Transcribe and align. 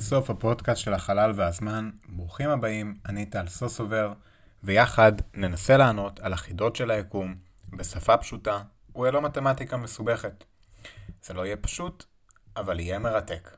אינסוף 0.00 0.30
הפודקאסט 0.30 0.80
של 0.80 0.94
החלל 0.94 1.32
והזמן, 1.36 1.90
ברוכים 2.08 2.50
הבאים, 2.50 2.98
אני 3.08 3.26
טל 3.26 3.48
סוסובר, 3.48 4.12
ויחד 4.62 5.12
ננסה 5.34 5.76
לענות 5.76 6.20
על 6.20 6.32
החידות 6.32 6.76
של 6.76 6.90
היקום 6.90 7.34
בשפה 7.70 8.16
פשוטה 8.16 8.62
וללא 8.96 9.22
מתמטיקה 9.22 9.76
מסובכת. 9.76 10.44
זה 11.22 11.34
לא 11.34 11.46
יהיה 11.46 11.56
פשוט, 11.56 12.04
אבל 12.56 12.80
יהיה 12.80 12.98
מרתק. 12.98 13.56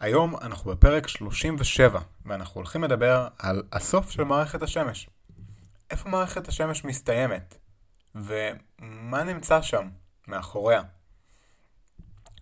היום 0.00 0.36
אנחנו 0.36 0.70
בפרק 0.70 1.08
37, 1.08 2.00
ואנחנו 2.24 2.58
הולכים 2.58 2.84
לדבר 2.84 3.28
על 3.38 3.62
הסוף 3.72 4.10
של 4.10 4.24
מערכת 4.24 4.62
השמש. 4.62 5.10
איפה 5.90 6.08
מערכת 6.08 6.48
השמש 6.48 6.84
מסתיימת? 6.84 7.58
ומה 8.14 9.24
נמצא 9.24 9.62
שם, 9.62 9.88
מאחוריה? 10.28 10.82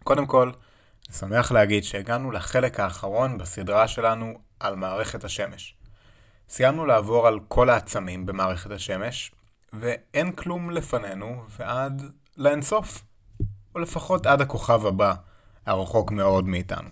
קודם 0.04 0.26
כל, 0.26 0.52
שמח 1.12 1.52
להגיד 1.52 1.84
שהגענו 1.84 2.30
לחלק 2.30 2.80
האחרון 2.80 3.38
בסדרה 3.38 3.88
שלנו 3.88 4.38
על 4.60 4.76
מערכת 4.76 5.24
השמש. 5.24 5.74
סיימנו 6.48 6.86
לעבור 6.86 7.26
על 7.26 7.40
כל 7.48 7.70
העצמים 7.70 8.26
במערכת 8.26 8.70
השמש, 8.70 9.32
ואין 9.72 10.32
כלום 10.32 10.70
לפנינו 10.70 11.42
ועד 11.58 12.02
לאינסוף, 12.36 13.04
או 13.74 13.80
לפחות 13.80 14.26
עד 14.26 14.40
הכוכב 14.40 14.86
הבא, 14.86 15.14
הרחוק 15.66 16.10
מאוד 16.10 16.48
מאיתנו. 16.48 16.88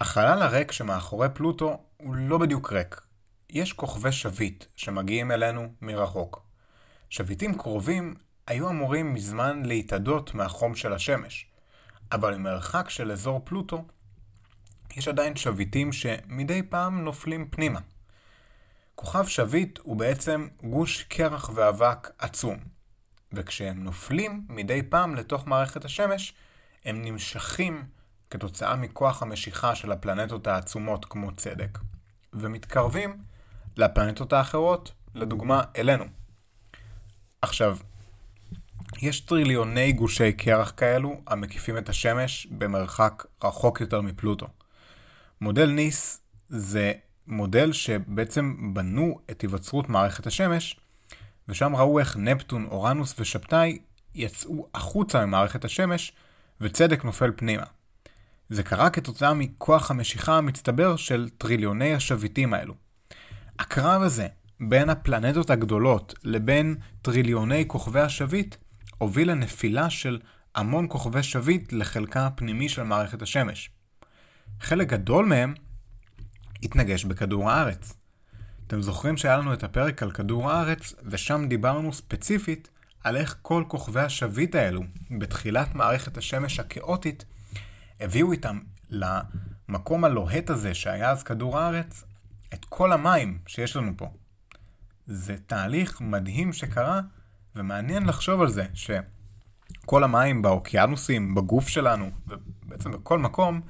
החלל 0.00 0.42
הריק 0.42 0.72
שמאחורי 0.72 1.28
פלוטו 1.34 1.80
הוא 1.96 2.14
לא 2.14 2.38
בדיוק 2.38 2.72
ריק. 2.72 3.00
יש 3.50 3.72
כוכבי 3.72 4.12
שביט 4.12 4.64
שמגיעים 4.76 5.30
אלינו 5.30 5.68
מרחוק. 5.82 6.42
שביטים 7.10 7.58
קרובים 7.58 8.14
היו 8.46 8.68
אמורים 8.68 9.14
מזמן 9.14 9.62
להתאדות 9.64 10.34
מהחום 10.34 10.74
של 10.74 10.92
השמש, 10.92 11.46
אבל 12.12 12.36
ממרחק 12.36 12.90
של 12.90 13.12
אזור 13.12 13.40
פלוטו, 13.44 13.84
יש 14.96 15.08
עדיין 15.08 15.36
שביטים 15.36 15.92
שמדי 15.92 16.62
פעם 16.62 17.04
נופלים 17.04 17.48
פנימה. 17.50 17.80
כוכב 18.94 19.26
שביט 19.26 19.78
הוא 19.82 19.96
בעצם 19.96 20.48
גוש 20.62 21.02
קרח 21.02 21.50
ואבק 21.54 22.10
עצום, 22.18 22.56
וכשהם 23.32 23.84
נופלים 23.84 24.46
מדי 24.48 24.82
פעם 24.82 25.14
לתוך 25.14 25.46
מערכת 25.46 25.84
השמש, 25.84 26.34
הם 26.84 27.02
נמשכים 27.04 27.84
כתוצאה 28.30 28.76
מכוח 28.76 29.22
המשיכה 29.22 29.74
של 29.74 29.92
הפלנטות 29.92 30.46
העצומות 30.46 31.04
כמו 31.04 31.36
צדק, 31.36 31.78
ומתקרבים 32.32 33.22
לפלנטות 33.76 34.32
האחרות, 34.32 34.92
לדוגמה 35.14 35.62
אלינו. 35.76 36.04
עכשיו, 37.42 37.78
יש 39.02 39.20
טריליוני 39.20 39.92
גושי 39.92 40.32
קרח 40.32 40.72
כאלו 40.76 41.20
המקיפים 41.26 41.78
את 41.78 41.88
השמש 41.88 42.46
במרחק 42.50 43.24
רחוק 43.44 43.80
יותר 43.80 44.00
מפלוטו. 44.00 44.46
מודל 45.40 45.66
ניס 45.70 46.20
זה 46.48 46.92
מודל 47.26 47.72
שבעצם 47.72 48.74
בנו 48.74 49.18
את 49.30 49.40
היווצרות 49.40 49.88
מערכת 49.88 50.26
השמש, 50.26 50.80
ושם 51.48 51.76
ראו 51.76 51.98
איך 51.98 52.16
נפטון, 52.16 52.64
אורנוס 52.64 53.14
ושבתאי 53.18 53.78
יצאו 54.14 54.68
החוצה 54.74 55.26
ממערכת 55.26 55.64
השמש, 55.64 56.12
וצדק 56.60 57.04
נופל 57.04 57.32
פנימה. 57.36 57.64
זה 58.48 58.62
קרה 58.62 58.90
כתוצאה 58.90 59.34
מכוח 59.34 59.90
המשיכה 59.90 60.38
המצטבר 60.38 60.96
של 60.96 61.28
טריליוני 61.38 61.94
השביטים 61.94 62.54
האלו. 62.54 62.74
הקרב 63.58 64.02
הזה 64.02 64.26
בין 64.60 64.90
הפלנטות 64.90 65.50
הגדולות 65.50 66.14
לבין 66.24 66.76
טריליוני 67.02 67.64
כוכבי 67.68 68.00
השביט 68.00 68.56
הוביל 68.98 69.30
לנפילה 69.30 69.90
של 69.90 70.18
המון 70.54 70.86
כוכבי 70.88 71.22
שביט 71.22 71.72
לחלקה 71.72 72.26
הפנימי 72.26 72.68
של 72.68 72.82
מערכת 72.82 73.22
השמש. 73.22 73.70
חלק 74.60 74.88
גדול 74.88 75.26
מהם 75.26 75.54
התנגש 76.62 77.04
בכדור 77.04 77.50
הארץ. 77.50 77.94
אתם 78.66 78.82
זוכרים 78.82 79.16
שהיה 79.16 79.36
לנו 79.36 79.52
את 79.52 79.64
הפרק 79.64 80.02
על 80.02 80.10
כדור 80.10 80.50
הארץ, 80.50 80.94
ושם 81.02 81.46
דיברנו 81.48 81.92
ספציפית 81.92 82.70
על 83.04 83.16
איך 83.16 83.36
כל 83.42 83.64
כוכבי 83.68 84.00
השביט 84.00 84.54
האלו, 84.54 84.82
בתחילת 85.18 85.74
מערכת 85.74 86.16
השמש 86.16 86.60
הכאוטית, 86.60 87.24
הביאו 88.00 88.32
איתם 88.32 88.58
למקום 88.90 90.04
הלוהט 90.04 90.50
הזה 90.50 90.74
שהיה 90.74 91.10
אז 91.10 91.22
כדור 91.22 91.58
הארץ, 91.58 92.04
את 92.54 92.64
כל 92.64 92.92
המים 92.92 93.38
שיש 93.46 93.76
לנו 93.76 93.92
פה. 93.96 94.10
זה 95.06 95.36
תהליך 95.46 96.00
מדהים 96.00 96.52
שקרה, 96.52 97.00
ומעניין 97.56 98.06
לחשוב 98.06 98.40
על 98.40 98.48
זה, 98.48 98.64
שכל 98.74 100.04
המים 100.04 100.42
באוקיינוסים, 100.42 101.34
בגוף 101.34 101.68
שלנו, 101.68 102.10
ובעצם 102.28 102.92
בכל 102.92 103.18
מקום, 103.18 103.60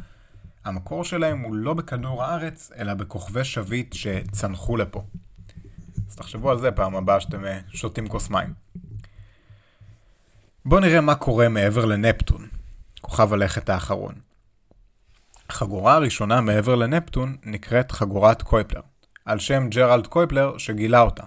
המקור 0.65 1.05
שלהם 1.05 1.41
הוא 1.41 1.57
לא 1.57 1.75
בכדור 1.75 2.25
הארץ, 2.25 2.71
אלא 2.79 2.95
בכוכבי 2.95 3.45
שביט 3.45 3.93
שצנחו 3.93 4.77
לפה. 4.77 5.03
אז 6.09 6.17
תחשבו 6.17 6.51
על 6.51 6.59
זה 6.59 6.71
פעם 6.71 6.97
הבאה 6.97 7.21
שאתם 7.21 7.45
אה, 7.45 7.59
שותים 7.69 8.09
כוס 8.09 8.31
מים. 8.31 8.55
בואו 10.65 10.81
נראה 10.81 11.01
מה 11.01 11.15
קורה 11.15 11.49
מעבר 11.49 11.85
לנפטון, 11.85 12.49
כוכב 13.01 13.33
הלכת 13.33 13.69
האחרון. 13.69 14.15
החגורה 15.49 15.95
הראשונה 15.95 16.41
מעבר 16.41 16.75
לנפטון 16.75 17.37
נקראת 17.45 17.93
חגורת 17.93 18.43
קויפלר, 18.43 18.81
על 19.25 19.39
שם 19.39 19.69
ג'רלד 19.69 20.07
קויפלר 20.07 20.59
שגילה 20.59 21.01
אותה. 21.01 21.25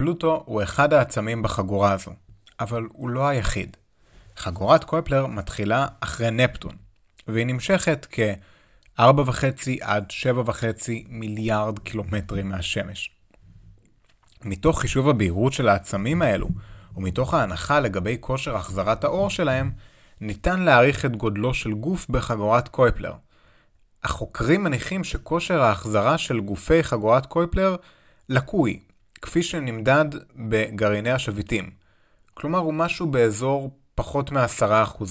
פלוטו 0.00 0.42
הוא 0.46 0.62
אחד 0.62 0.92
העצמים 0.92 1.42
בחגורה 1.42 1.92
הזו, 1.92 2.10
אבל 2.60 2.86
הוא 2.92 3.10
לא 3.10 3.28
היחיד. 3.28 3.76
חגורת 4.36 4.84
קויפלר 4.84 5.26
מתחילה 5.26 5.86
אחרי 6.00 6.30
נפטון, 6.30 6.76
והיא 7.28 7.46
נמשכת 7.46 8.06
כ-4.5 8.10 9.02
עד 9.80 10.04
7.5 10.46 10.52
מיליארד 11.08 11.78
קילומטרים 11.78 12.48
מהשמש. 12.48 13.10
מתוך 14.44 14.80
חישוב 14.80 15.08
הבהירות 15.08 15.52
של 15.52 15.68
העצמים 15.68 16.22
האלו, 16.22 16.48
ומתוך 16.96 17.34
ההנחה 17.34 17.80
לגבי 17.80 18.16
כושר 18.20 18.56
החזרת 18.56 19.04
האור 19.04 19.30
שלהם, 19.30 19.70
ניתן 20.20 20.60
להעריך 20.60 21.04
את 21.04 21.16
גודלו 21.16 21.54
של 21.54 21.72
גוף 21.72 22.06
בחגורת 22.10 22.68
קויפלר. 22.68 23.14
החוקרים 24.04 24.64
מניחים 24.64 25.04
שכושר 25.04 25.62
ההחזרה 25.62 26.18
של 26.18 26.40
גופי 26.40 26.82
חגורת 26.82 27.26
קויפלר 27.26 27.76
לקוי, 28.28 28.80
כפי 29.22 29.42
שנמדד 29.42 30.04
בגרעיני 30.36 31.10
השביטים. 31.10 31.70
כלומר, 32.34 32.58
הוא 32.58 32.74
משהו 32.74 33.06
באזור 33.06 33.70
פחות 33.94 34.32
מ-10%. 34.32 35.04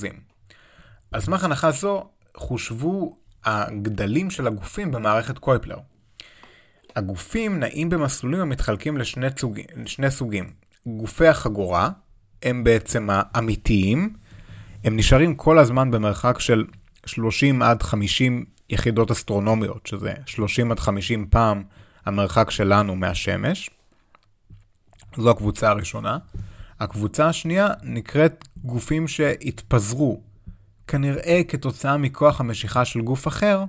על 1.12 1.22
סמך 1.22 1.44
הנחה 1.44 1.72
זו, 1.72 2.10
חושבו 2.38 3.18
הגדלים 3.46 4.30
של 4.30 4.48
הגופים 4.48 4.92
במערכת 4.92 5.38
קויפלר. 5.38 5.78
הגופים 6.96 7.60
נעים 7.60 7.90
במסלולים 7.90 8.40
המתחלקים 8.40 8.98
לשני 8.98 9.28
סוגים, 9.38 9.66
לשני 9.76 10.12
סוגים. 10.12 10.52
גופי 10.86 11.28
החגורה 11.28 11.90
הם 12.44 12.64
בעצם 12.64 13.08
האמיתיים, 13.12 14.14
הם 14.84 14.98
נשארים 14.98 15.36
כל 15.36 15.60
הזמן 15.60 15.92
במרחק 15.92 16.40
של 16.40 16.66
30 17.06 17.62
עד 17.62 17.84
50 17.84 18.46
יחידות 18.70 19.12
אסטרונומיות, 19.12 19.88
שזה 19.88 20.14
30 20.26 20.72
עד 20.72 20.80
50 20.80 21.28
פעם 21.30 21.64
המרחק 22.06 22.52
שלנו 22.52 22.96
מהשמש. 22.96 23.70
זו 25.18 25.30
הקבוצה 25.30 25.70
הראשונה. 25.70 26.18
הקבוצה 26.80 27.28
השנייה 27.28 27.68
נקראת 27.84 28.48
גופים 28.64 29.08
שהתפזרו, 29.08 30.22
כנראה 30.88 31.42
כתוצאה 31.48 31.98
מכוח 31.98 32.40
המשיכה 32.40 32.86
של 32.86 33.02
גוף 33.02 33.28
אחר, 33.28 33.64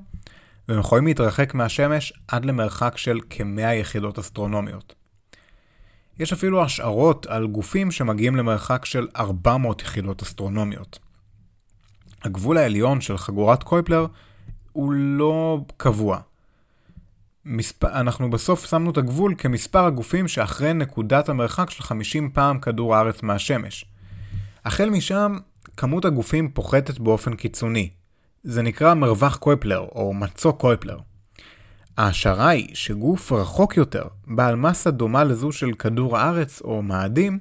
והם 0.68 0.78
יכולים 0.78 1.06
להתרחק 1.06 1.54
מהשמש 1.54 2.12
עד 2.28 2.44
למרחק 2.44 2.96
של 2.96 3.18
כ-100 3.30 3.60
יחידות 3.60 4.18
אסטרונומיות. 4.18 4.94
יש 6.18 6.32
אפילו 6.32 6.64
השערות 6.64 7.26
על 7.26 7.46
גופים 7.46 7.90
שמגיעים 7.90 8.36
למרחק 8.36 8.84
של 8.84 9.08
400 9.16 9.82
יחידות 9.82 10.22
אסטרונומיות. 10.22 10.98
הגבול 12.22 12.58
העליון 12.58 13.00
של 13.00 13.18
חגורת 13.18 13.62
קויפלר 13.62 14.06
הוא 14.72 14.92
לא 14.92 15.58
קבוע. 15.76 16.20
מספ... 17.44 17.84
אנחנו 17.84 18.30
בסוף 18.30 18.66
שמנו 18.66 18.90
את 18.90 18.96
הגבול 18.96 19.34
כמספר 19.38 19.84
הגופים 19.84 20.28
שאחרי 20.28 20.74
נקודת 20.74 21.28
המרחק 21.28 21.70
של 21.70 21.82
50 21.82 22.30
פעם 22.30 22.58
כדור 22.58 22.96
הארץ 22.96 23.22
מהשמש. 23.22 23.84
החל 24.64 24.90
משם, 24.90 25.36
כמות 25.76 26.04
הגופים 26.04 26.50
פוחתת 26.50 26.98
באופן 26.98 27.34
קיצוני. 27.34 27.90
זה 28.44 28.62
נקרא 28.62 28.94
מרווח 28.94 29.36
קויפלר, 29.36 29.78
או 29.78 30.14
מצוק 30.14 30.60
קויפלר. 30.60 30.98
ההשערה 31.96 32.48
היא 32.48 32.74
שגוף 32.74 33.32
רחוק 33.32 33.76
יותר, 33.76 34.04
בעל 34.26 34.56
מסה 34.56 34.90
דומה 34.90 35.24
לזו 35.24 35.52
של 35.52 35.72
כדור 35.72 36.18
הארץ 36.18 36.60
או 36.60 36.82
מאדים, 36.82 37.38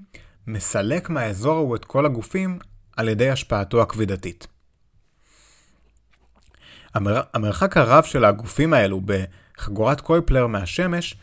מסלק 0.47 1.09
מהאזור 1.09 1.55
ההוא 1.55 1.75
את 1.75 1.85
כל 1.85 2.05
הגופים 2.05 2.59
על 2.97 3.09
ידי 3.09 3.29
השפעתו 3.29 3.81
הכבידתית. 3.81 4.47
המר... 6.93 7.21
המרחק 7.33 7.77
הרב 7.77 8.03
של 8.03 8.25
הגופים 8.25 8.73
האלו 8.73 9.01
בחגורת 9.05 10.01
קויפלר 10.01 10.47
מהשמש 10.47 11.15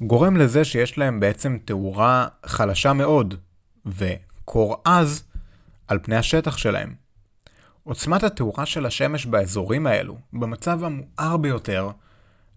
גורם 0.00 0.36
לזה 0.36 0.64
שיש 0.64 0.98
להם 0.98 1.20
בעצם 1.20 1.58
תאורה 1.64 2.26
חלשה 2.46 2.92
מאוד 2.92 3.34
וקור 3.86 4.82
עז 4.84 5.24
על 5.88 5.98
פני 6.02 6.16
השטח 6.16 6.56
שלהם. 6.56 6.94
עוצמת 7.84 8.22
התאורה 8.22 8.66
של 8.66 8.86
השמש 8.86 9.26
באזורים 9.26 9.86
האלו, 9.86 10.18
במצב 10.32 10.80
המואר 10.84 11.36
ביותר, 11.36 11.90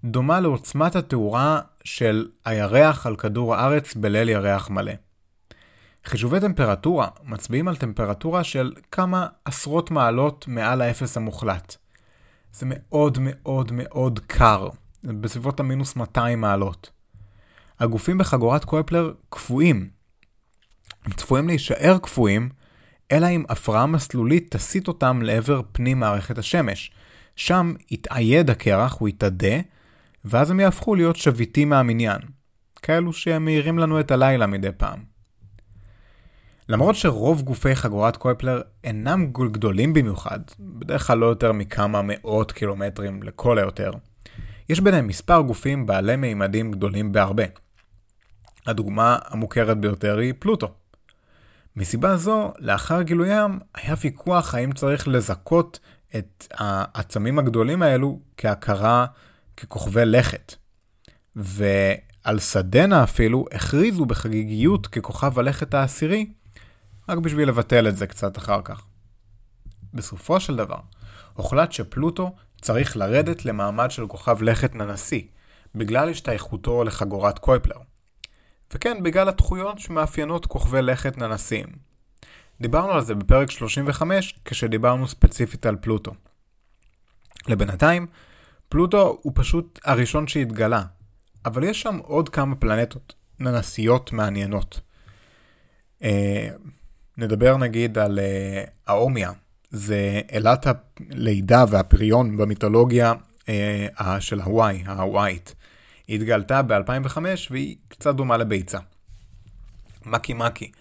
דומה 0.03 0.39
לעוצמת 0.39 0.95
התאורה 0.95 1.61
של 1.83 2.27
הירח 2.45 3.07
על 3.07 3.15
כדור 3.15 3.55
הארץ 3.55 3.95
בליל 3.95 4.29
ירח 4.29 4.69
מלא. 4.69 4.91
חישובי 6.05 6.39
טמפרטורה 6.39 7.07
מצביעים 7.23 7.67
על 7.67 7.75
טמפרטורה 7.75 8.43
של 8.43 8.73
כמה 8.91 9.27
עשרות 9.45 9.91
מעלות 9.91 10.45
מעל 10.47 10.81
האפס 10.81 11.17
המוחלט. 11.17 11.75
זה 12.57 12.65
מאוד 12.69 13.18
מאוד 13.21 13.71
מאוד 13.71 14.19
קר, 14.19 14.69
בסביבות 15.04 15.59
המינוס 15.59 15.95
200 15.95 16.42
מעלות. 16.42 16.92
הגופים 17.80 18.18
בחגורת 18.18 18.65
קויפלר 18.65 19.13
קפואים. 19.30 19.89
הם 21.06 21.12
צפויים 21.12 21.48
להישאר 21.48 21.98
קפואים, 21.98 22.50
אלא 23.12 23.27
אם 23.27 23.44
הפרעה 23.50 23.86
מסלולית 23.86 24.51
תסיט 24.51 24.88
אותם 24.88 25.21
לעבר 25.21 25.62
פנים 25.71 26.00
מערכת 26.00 26.38
השמש. 26.38 26.92
שם 27.36 27.74
יתאייד 27.92 28.50
הקרח, 28.50 28.98
הוא 29.00 29.09
יתאדה, 29.09 29.56
ואז 30.25 30.51
הם 30.51 30.59
יהפכו 30.59 30.95
להיות 30.95 31.15
שביטים 31.15 31.69
מהמניין. 31.69 32.21
כאלו 32.81 33.13
שהם 33.13 33.45
מאירים 33.45 33.80
לנו 33.80 34.00
את 34.00 34.12
הלילה 34.12 34.48
מדי 34.48 34.71
פעם. 34.77 35.16
למרות 36.69 36.95
שרוב 36.95 37.41
גופי 37.41 37.75
חגורת 37.75 38.17
קויפלר 38.17 38.61
אינם 38.83 39.31
גדולים 39.31 39.93
במיוחד, 39.93 40.39
בדרך 40.59 41.07
כלל 41.07 41.17
לא 41.17 41.25
יותר 41.25 41.51
מכמה 41.51 42.01
מאות 42.03 42.51
קילומטרים 42.51 43.23
לכל 43.23 43.57
היותר, 43.57 43.91
יש 44.69 44.79
ביניהם 44.79 45.07
מספר 45.07 45.41
גופים 45.41 45.85
בעלי 45.85 46.15
מימדים 46.15 46.71
גדולים 46.71 47.11
בהרבה. 47.11 47.43
הדוגמה 48.67 49.17
המוכרת 49.25 49.77
ביותר 49.77 50.17
היא 50.17 50.33
פלוטו. 50.39 50.73
מסיבה 51.75 52.17
זו, 52.17 52.51
לאחר 52.59 53.01
גילוים, 53.01 53.59
היה 53.75 53.95
ויכוח 54.01 54.55
האם 54.55 54.71
צריך 54.71 55.07
לזכות 55.07 55.79
את 56.15 56.47
העצמים 56.53 57.39
הגדולים 57.39 57.81
האלו 57.81 58.19
כהכרה 58.37 59.05
ככוכבי 59.57 60.05
לכת. 60.05 60.55
ועל 61.35 62.39
סדנה 62.39 63.03
אפילו 63.03 63.45
הכריזו 63.51 64.05
בחגיגיות 64.05 64.87
ככוכב 64.87 65.39
הלכת 65.39 65.73
העשירי, 65.73 66.25
רק 67.09 67.18
בשביל 67.18 67.50
לבטל 67.50 67.88
את 67.88 67.98
זה 67.98 68.07
קצת 68.07 68.38
אחר 68.38 68.62
כך. 68.62 68.86
בסופו 69.94 70.39
של 70.39 70.56
דבר, 70.56 70.80
הוחלט 71.33 71.71
שפלוטו 71.71 72.36
צריך 72.62 72.98
לרדת 72.98 73.45
למעמד 73.45 73.92
של 73.92 74.07
כוכב 74.07 74.42
לכת 74.42 74.75
ננסי, 74.75 75.27
בגלל 75.75 76.09
השתייכותו 76.09 76.83
לחגורת 76.83 77.39
קויפלר. 77.39 77.77
וכן, 78.74 79.04
בגלל 79.04 79.30
התכויות 79.30 79.80
שמאפיינות 79.80 80.45
כוכבי 80.45 80.81
לכת 80.81 81.18
ננסיים. 81.18 81.68
דיברנו 82.62 82.92
על 82.92 83.01
זה 83.01 83.15
בפרק 83.15 83.51
35, 83.51 84.39
כשדיברנו 84.45 85.07
ספציפית 85.07 85.65
על 85.65 85.75
פלוטו. 85.75 86.12
לבינתיים, 87.48 88.07
פלוטו 88.69 89.19
הוא 89.21 89.31
פשוט 89.36 89.80
הראשון 89.86 90.27
שהתגלה, 90.27 90.83
אבל 91.45 91.63
יש 91.63 91.81
שם 91.81 91.98
עוד 92.04 92.30
כמה 92.30 92.56
פלנטות 92.56 93.13
ננסיות 93.39 94.12
מעניינות. 94.12 94.81
אה, 96.04 96.50
נדבר 97.17 97.57
נגיד 97.57 97.97
על 97.97 98.19
אה, 98.19 98.63
האומיה, 98.87 99.31
זה 99.69 100.21
אלת 100.33 100.67
הלידה 100.67 101.65
והפריון 101.69 102.37
במיתולוגיה 102.37 103.13
אה, 103.49 104.21
של 104.21 104.41
הוואי, 104.41 104.83
ההוואית. 104.85 105.55
היא 106.07 106.15
התגלתה 106.15 106.61
ב-2005 106.61 107.17
והיא 107.51 107.75
קצת 107.87 108.15
דומה 108.15 108.37
לביצה. 108.37 108.79
מקי 110.05 110.33
מקי, 110.33 110.71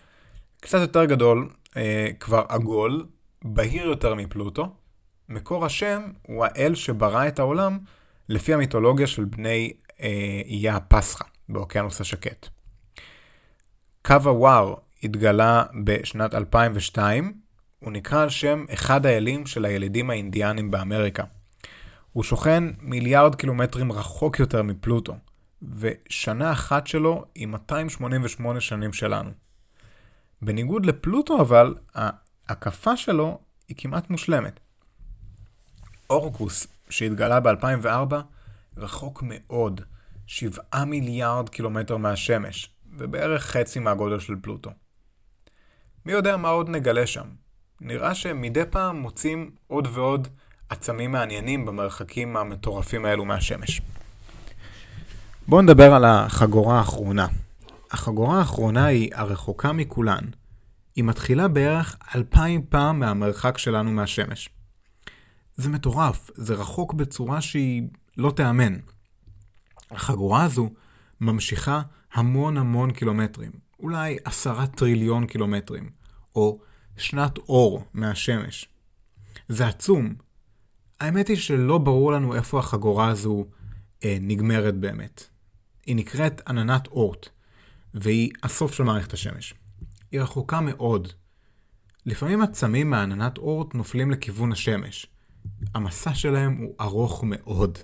קצת 0.60 0.78
יותר 0.80 1.04
גדול, 1.04 1.48
אה, 1.76 2.08
כבר 2.20 2.44
עגול, 2.48 3.06
בהיר 3.44 3.86
יותר 3.86 4.14
מפלוטו. 4.14 4.74
מקור 5.28 5.64
השם 5.66 6.02
הוא 6.22 6.44
האל 6.44 6.74
שברא 6.74 7.28
את 7.28 7.38
העולם 7.38 7.78
לפי 8.28 8.54
המיתולוגיה 8.54 9.06
של 9.06 9.24
בני 9.24 9.72
אה, 10.00 10.40
איי 10.46 10.70
הפסחא 10.70 11.24
באוקיינוס 11.48 12.00
השקט. 12.00 12.48
קו 14.04 14.14
הוואר 14.24 14.74
התגלה 15.02 15.64
בשנת 15.84 16.34
2002, 16.34 17.32
הוא 17.78 17.92
נקרא 17.92 18.22
על 18.22 18.28
שם 18.28 18.64
אחד 18.74 19.06
האלים 19.06 19.46
של 19.46 19.64
הילידים 19.64 20.10
האינדיאנים 20.10 20.70
באמריקה. 20.70 21.24
הוא 22.12 22.24
שוכן 22.24 22.64
מיליארד 22.80 23.34
קילומטרים 23.34 23.92
רחוק 23.92 24.38
יותר 24.38 24.62
מפלוטו, 24.62 25.16
ושנה 25.62 26.52
אחת 26.52 26.86
שלו 26.86 27.24
היא 27.34 27.46
288 27.46 28.60
שנים 28.60 28.92
שלנו. 28.92 29.30
בניגוד 30.42 30.86
לפלוטו 30.86 31.40
אבל, 31.40 31.74
ההקפה 32.48 32.96
שלו 32.96 33.38
היא 33.68 33.76
כמעט 33.78 34.10
מושלמת. 34.10 34.60
אורקוס, 36.10 36.66
שהתגלה 36.90 37.40
ב-2004, 37.40 38.14
רחוק 38.76 39.22
מאוד, 39.26 39.80
7 40.26 40.84
מיליארד 40.84 41.48
קילומטר 41.48 41.96
מהשמש, 41.96 42.70
ובערך 42.98 43.42
חצי 43.42 43.78
מהגודל 43.78 44.20
של 44.20 44.34
פלוטו. 44.42 44.70
מי 46.06 46.12
יודע 46.12 46.36
מה 46.36 46.48
עוד 46.48 46.68
נגלה 46.68 47.06
שם? 47.06 47.26
נראה 47.80 48.14
שמדי 48.14 48.60
פעם 48.70 48.96
מוצאים 48.96 49.50
עוד 49.66 49.88
ועוד 49.92 50.28
עצמים 50.68 51.12
מעניינים 51.12 51.66
במרחקים 51.66 52.36
המטורפים 52.36 53.04
האלו 53.04 53.24
מהשמש. 53.24 53.80
בואו 55.48 55.62
נדבר 55.62 55.94
על 55.94 56.04
החגורה 56.04 56.78
האחרונה. 56.78 57.26
החגורה 57.90 58.38
האחרונה 58.38 58.86
היא 58.86 59.10
הרחוקה 59.14 59.72
מכולן. 59.72 60.24
היא 60.96 61.04
מתחילה 61.04 61.48
בערך 61.48 61.96
אלפיים 62.14 62.62
פעם 62.68 62.98
מהמרחק 62.98 63.58
שלנו 63.58 63.90
מהשמש. 63.90 64.48
זה 65.56 65.68
מטורף, 65.68 66.30
זה 66.34 66.54
רחוק 66.54 66.94
בצורה 66.94 67.40
שהיא 67.40 67.82
לא 68.16 68.30
תיאמן. 68.30 68.76
החגורה 69.90 70.44
הזו 70.44 70.70
ממשיכה 71.20 71.82
המון 72.12 72.56
המון 72.56 72.90
קילומטרים, 72.92 73.50
אולי 73.80 74.16
עשרה 74.24 74.66
טריליון 74.66 75.26
קילומטרים, 75.26 75.90
או 76.34 76.60
שנת 76.96 77.38
אור 77.38 77.84
מהשמש. 77.94 78.68
זה 79.48 79.66
עצום. 79.66 80.14
האמת 81.00 81.28
היא 81.28 81.36
שלא 81.36 81.78
ברור 81.78 82.12
לנו 82.12 82.34
איפה 82.34 82.58
החגורה 82.58 83.08
הזו 83.08 83.46
אה, 84.04 84.16
נגמרת 84.20 84.74
באמת. 84.74 85.28
היא 85.86 85.96
נקראת 85.96 86.48
עננת 86.48 86.86
אורט, 86.86 87.28
והיא 87.94 88.30
הסוף 88.42 88.74
של 88.74 88.82
מערכת 88.82 89.12
השמש. 89.12 89.54
היא 90.12 90.20
רחוקה 90.20 90.60
מאוד. 90.60 91.08
לפעמים 92.06 92.42
עצמים 92.42 92.90
מעננת 92.90 93.38
אורט 93.38 93.74
נופלים 93.74 94.10
לכיוון 94.10 94.52
השמש. 94.52 95.06
המסע 95.74 96.14
שלהם 96.14 96.56
הוא 96.56 96.74
ארוך 96.80 97.24
מאוד. 97.24 97.78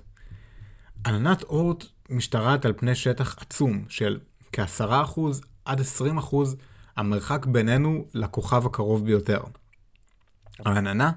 עננת 1.07 1.43
אורט 1.43 1.85
משתרעת 2.11 2.65
על 2.65 2.73
פני 2.77 2.95
שטח 2.95 3.37
עצום 3.39 3.85
של 3.89 4.21
כ-10% 4.53 5.21
עד 5.65 5.81
20% 5.81 6.37
המרחק 6.97 7.47
בינינו 7.47 8.07
לכוכב 8.15 8.67
הקרוב 8.67 9.05
ביותר. 9.05 9.43
העננה 10.59 11.13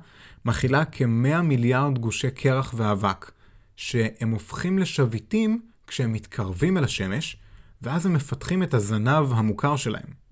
מכילה 0.45 0.85
כ-100 0.85 1.41
מיליארד 1.41 1.99
גושי 1.99 2.31
קרח 2.31 2.73
ואבק, 2.77 3.31
שהם 3.75 4.31
הופכים 4.31 4.79
לשביטים 4.79 5.61
כשהם 5.87 6.13
מתקרבים 6.13 6.77
אל 6.77 6.83
השמש, 6.83 7.37
ואז 7.81 8.05
הם 8.05 8.13
מפתחים 8.13 8.63
את 8.63 8.73
הזנב 8.73 9.33
המוכר 9.33 9.75
שלהם. 9.75 10.25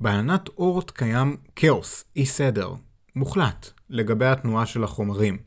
בעננת 0.00 0.48
אורט 0.48 0.90
קיים 0.90 1.36
כאוס, 1.56 2.04
אי 2.16 2.26
סדר, 2.26 2.74
מוחלט, 3.16 3.70
לגבי 3.90 4.26
התנועה 4.26 4.66
של 4.66 4.84
החומרים, 4.84 5.38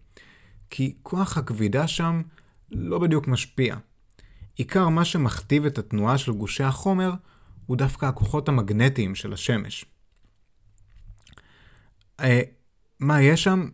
כי 0.69 0.95
כוח 1.03 1.38
הכבידה 1.38 1.88
שם 1.88 2.21
לא 2.71 2.99
בדיוק 2.99 3.27
משפיע. 3.27 3.75
עיקר 4.55 4.89
מה 4.89 5.05
שמכתיב 5.05 5.65
את 5.65 5.77
התנועה 5.77 6.17
של 6.17 6.31
גושי 6.31 6.63
החומר 6.63 7.11
הוא 7.69 7.77
דווקא 7.77 8.05
הכוחות 8.05 8.49
המגנטיים 8.49 9.15
של 9.15 9.33
השמש. 9.33 9.85
אה, 12.19 12.41
מה 12.99 13.21
יש 13.21 13.43
שם? 13.43 13.69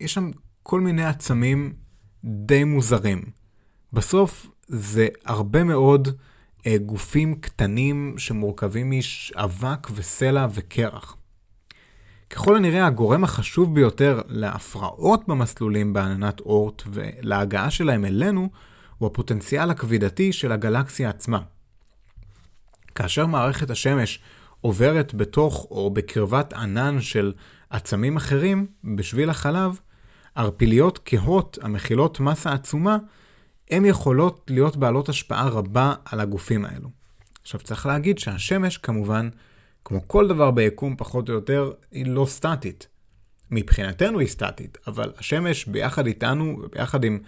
יש 0.00 0.14
שם 0.14 0.30
כל 0.62 0.80
מיני 0.80 1.04
עצמים 1.04 1.72
די 2.24 2.64
מוזרים. 2.64 3.22
בסוף 3.92 4.46
זה 4.66 5.08
הרבה 5.24 5.64
מאוד 5.64 6.08
אה, 6.66 6.78
גופים 6.78 7.34
קטנים 7.34 8.14
שמורכבים 8.18 8.92
מאבק 9.36 9.88
וסלע 9.94 10.46
וקרח. 10.54 11.16
ככל 12.30 12.56
הנראה 12.56 12.86
הגורם 12.86 13.24
החשוב 13.24 13.74
ביותר 13.74 14.20
להפרעות 14.28 15.28
במסלולים 15.28 15.92
בעננת 15.92 16.40
אורט 16.40 16.82
ולהגעה 16.86 17.70
שלהם 17.70 18.04
אלינו 18.04 18.50
הוא 18.98 19.06
הפוטנציאל 19.06 19.70
הכבידתי 19.70 20.32
של 20.32 20.52
הגלקסיה 20.52 21.10
עצמה. 21.10 21.40
כאשר 22.94 23.26
מערכת 23.26 23.70
השמש 23.70 24.20
עוברת 24.60 25.14
בתוך 25.14 25.66
או 25.70 25.90
בקרבת 25.90 26.52
ענן 26.52 27.00
של 27.00 27.32
עצמים 27.70 28.16
אחרים, 28.16 28.66
בשביל 28.84 29.30
החלב, 29.30 29.78
ערפיליות 30.34 31.00
כהות 31.04 31.58
המכילות 31.62 32.20
מסה 32.20 32.52
עצומה, 32.52 32.98
הן 33.70 33.84
יכולות 33.84 34.50
להיות 34.50 34.76
בעלות 34.76 35.08
השפעה 35.08 35.48
רבה 35.48 35.94
על 36.04 36.20
הגופים 36.20 36.64
האלו. 36.64 36.88
עכשיו 37.42 37.60
צריך 37.60 37.86
להגיד 37.86 38.18
שהשמש 38.18 38.78
כמובן, 38.78 39.28
כמו 39.84 40.08
כל 40.08 40.28
דבר 40.28 40.50
ביקום 40.50 40.96
פחות 40.96 41.28
או 41.28 41.34
יותר, 41.34 41.72
היא 41.90 42.06
לא 42.06 42.26
סטטית. 42.26 42.88
מבחינתנו 43.50 44.18
היא 44.18 44.28
סטטית, 44.28 44.78
אבל 44.86 45.12
השמש 45.18 45.64
ביחד 45.64 46.06
איתנו 46.06 46.60
וביחד 46.62 47.04
עם 47.04 47.18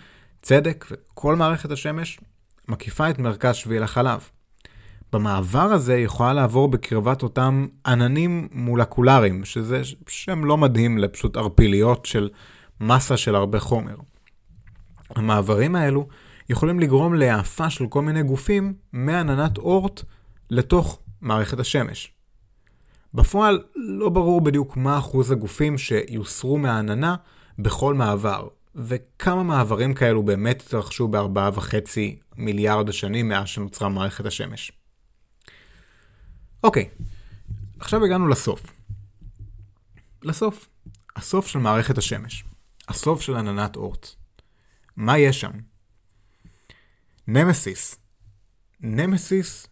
צדק 0.43 0.87
וכל 0.91 1.37
מערכת 1.37 1.71
השמש 1.71 2.21
מקיפה 2.69 3.11
את 3.11 3.19
מרכז 3.19 3.55
שביל 3.55 3.83
החלב. 3.83 4.29
במעבר 5.13 5.73
הזה 5.73 5.97
יכולה 5.97 6.33
לעבור 6.33 6.69
בקרבת 6.69 7.23
אותם 7.23 7.67
עננים 7.87 8.49
מולקולריים, 8.53 9.45
שזה 9.45 9.83
שם 10.09 10.45
לא 10.45 10.57
מדהים 10.57 10.99
לפשוט 10.99 11.37
ערפיליות 11.37 12.07
של 12.07 12.31
מסה 12.81 13.17
של 13.17 13.35
הרבה 13.35 13.61
חומר. 13.61 13.97
המעברים 15.17 15.77
האלו 15.77 16.07
יכולים 16.49 16.81
לגרום 16.81 17.15
להאפה 17.15 17.71
של 17.71 17.87
כל 17.87 18.03
מיני 18.03 18.23
גופים 18.23 18.75
מעננת 18.93 19.59
אורט 19.59 20.03
לתוך 20.51 20.99
מערכת 21.21 21.61
השמש. 21.61 22.13
בפועל 23.15 23.63
לא 23.77 24.09
ברור 24.09 24.41
בדיוק 24.41 24.77
מה 24.77 24.99
אחוז 24.99 25.31
הגופים 25.31 25.79
שיוסרו 25.79 26.59
מהעננה 26.59 27.17
בכל 27.59 27.95
מעבר, 27.95 28.49
וכמה 28.75 29.43
מעברים 29.43 29.95
כאלו 29.95 30.23
באמת 30.23 30.63
התרחשו 30.67 31.09
בארבעה 31.09 31.51
וחצי 31.55 32.19
מיליארד 32.37 32.89
השנים 32.89 33.29
מאז 33.29 33.49
שנוצרה 33.49 33.89
מערכת 33.89 34.27
השמש. 34.27 34.73
אוקיי, 36.63 36.89
עכשיו 37.79 38.05
הגענו 38.05 38.29
לסוף. 38.29 38.63
לסוף. 40.23 40.69
הסוף 41.17 41.47
של 41.47 41.59
מערכת 41.59 41.99
השמש. 41.99 42.45
הסוף 42.89 43.21
של 43.21 43.37
עננת 43.37 43.77
אורט. 43.77 44.09
מה 44.97 45.19
יש 45.19 45.41
שם? 45.41 45.51
נמסיס. 47.29 47.97
נמסיס 48.81 49.67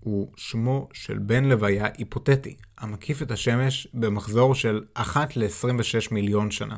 הוא 0.00 0.32
שמו 0.36 0.88
של 0.92 1.18
בן 1.18 1.44
לוויה 1.44 1.86
היפותטי, 1.98 2.56
המקיף 2.78 3.22
את 3.22 3.30
השמש 3.30 3.88
במחזור 3.94 4.54
של 4.54 4.84
1 4.94 5.36
ל-26 5.36 6.14
מיליון 6.14 6.50
שנה. 6.50 6.76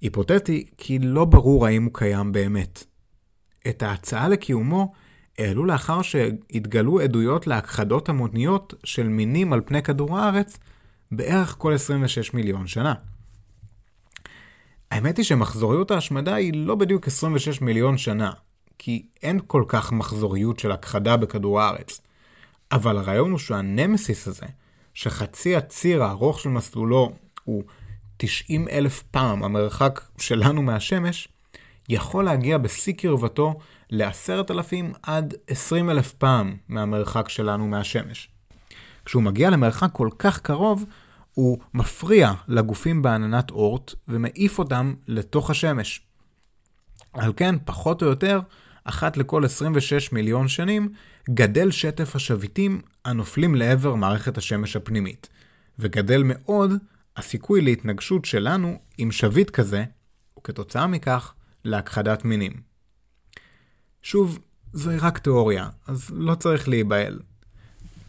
היפותטי 0.00 0.70
כי 0.78 0.98
לא 0.98 1.24
ברור 1.24 1.66
האם 1.66 1.84
הוא 1.84 1.94
קיים 1.94 2.32
באמת. 2.32 2.84
את 3.68 3.82
ההצעה 3.82 4.28
לקיומו 4.28 4.92
העלו 5.38 5.64
לאחר 5.64 6.02
שהתגלו 6.02 7.00
עדויות 7.00 7.46
להכחדות 7.46 8.08
המוניות 8.08 8.74
של 8.84 9.08
מינים 9.08 9.52
על 9.52 9.60
פני 9.64 9.82
כדור 9.82 10.18
הארץ 10.18 10.58
בערך 11.12 11.54
כל 11.58 11.72
26 11.72 12.34
מיליון 12.34 12.66
שנה. 12.66 12.94
האמת 14.90 15.16
היא 15.16 15.24
שמחזוריות 15.24 15.90
ההשמדה 15.90 16.34
היא 16.34 16.52
לא 16.54 16.74
בדיוק 16.74 17.06
26 17.06 17.60
מיליון 17.60 17.98
שנה, 17.98 18.30
כי 18.78 19.06
אין 19.22 19.40
כל 19.46 19.64
כך 19.68 19.92
מחזוריות 19.92 20.58
של 20.58 20.72
הכחדה 20.72 21.16
בכדור 21.16 21.60
הארץ. 21.60 22.00
אבל 22.72 22.98
הרעיון 22.98 23.30
הוא 23.30 23.38
שהנמסיס 23.38 24.28
הזה, 24.28 24.46
שחצי 24.94 25.56
הציר 25.56 26.02
הארוך 26.02 26.40
של 26.40 26.48
מסלולו 26.48 27.12
הוא 27.44 27.62
90 28.16 28.68
אלף 28.68 29.02
פעם 29.02 29.44
המרחק 29.44 30.00
שלנו 30.18 30.62
מהשמש, 30.62 31.28
יכול 31.88 32.24
להגיע 32.24 32.58
בשיא 32.58 32.92
קרבתו 32.92 33.58
ל-10,000 33.90 34.98
עד 35.02 35.34
20,000 35.46 36.14
פעם 36.18 36.56
מהמרחק 36.68 37.28
שלנו 37.28 37.68
מהשמש. 37.68 38.28
כשהוא 39.04 39.22
מגיע 39.22 39.50
למרחק 39.50 39.88
כל 39.92 40.08
כך 40.18 40.40
קרוב, 40.40 40.84
הוא 41.34 41.58
מפריע 41.74 42.32
לגופים 42.48 43.02
בעננת 43.02 43.50
אורט 43.50 43.94
ומעיף 44.08 44.58
אותם 44.58 44.94
לתוך 45.08 45.50
השמש. 45.50 46.00
על 47.12 47.32
כן, 47.36 47.54
פחות 47.64 48.02
או 48.02 48.06
יותר, 48.06 48.40
אחת 48.84 49.16
לכל 49.16 49.44
26 49.44 50.12
מיליון 50.12 50.48
שנים, 50.48 50.92
גדל 51.30 51.70
שטף 51.70 52.16
השביטים 52.16 52.80
הנופלים 53.04 53.54
לעבר 53.54 53.94
מערכת 53.94 54.38
השמש 54.38 54.76
הפנימית, 54.76 55.28
וגדל 55.78 56.22
מאוד 56.24 56.72
הסיכוי 57.16 57.60
להתנגשות 57.60 58.24
שלנו 58.24 58.78
עם 58.98 59.12
שביט 59.12 59.50
כזה, 59.50 59.84
וכתוצאה 60.38 60.86
מכך, 60.86 61.34
להכחדת 61.64 62.24
מינים. 62.24 62.69
שוב, 64.02 64.38
זוהי 64.72 64.98
רק 64.98 65.18
תיאוריה, 65.18 65.68
אז 65.86 66.10
לא 66.12 66.34
צריך 66.34 66.68
להיבהל. 66.68 67.18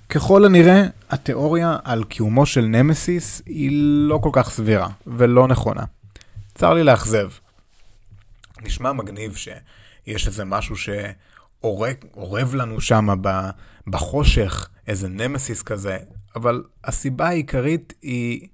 ככל 0.10 0.46
הנראה, 0.46 0.84
התיאוריה 1.10 1.78
על 1.84 2.04
קיומו 2.04 2.46
של 2.46 2.62
נמסיס 2.62 3.42
היא 3.46 3.70
לא 4.10 4.20
כל 4.24 4.30
כך 4.34 4.50
סבירה, 4.50 4.90
ולא 5.08 5.48
נכונה. 5.48 5.84
צר 6.56 6.74
לי 6.74 6.84
לאכזב. 6.84 7.30
נשמע 8.62 8.94
מגניב 8.94 9.36
שיש 9.36 10.28
איזה 10.28 10.46
משהו 10.46 10.76
שאורב 10.78 12.56
לנו 12.56 12.82
שם 12.82 13.08
בחושך, 13.88 14.70
איזה 14.88 15.08
נמסיס 15.08 15.62
כזה, 15.62 15.98
אבל 16.36 16.64
הסיבה 16.84 17.28
העיקרית 17.28 17.94
היא 18.02 18.48